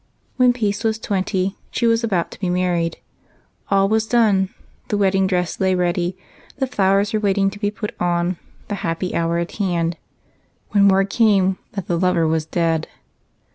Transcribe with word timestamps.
When 0.37 0.51
Peace 0.51 0.83
was 0.83 0.97
twenty, 0.97 1.57
she 1.69 1.85
was 1.85 2.03
about 2.03 2.31
to 2.31 2.39
be 2.39 2.49
married; 2.49 2.97
all 3.69 3.87
was 3.87 4.07
done, 4.07 4.49
the 4.87 4.97
wed 4.97 5.11
ding 5.13 5.27
dress 5.27 5.59
lay 5.59 5.75
ready, 5.75 6.17
the 6.57 6.65
flowers 6.65 7.13
were 7.13 7.19
waiting 7.19 7.51
to 7.51 7.59
be 7.59 7.69
put 7.69 7.93
on, 7.99 8.37
the 8.67 8.73
happy 8.81 9.13
hour 9.13 9.37
at 9.37 9.57
hand, 9.57 9.97
when 10.71 10.87
word 10.87 11.11
came 11.11 11.59
that 11.73 11.85
the 11.85 11.99
lover 11.99 12.25
was 12.27 12.47
dead. 12.47 12.87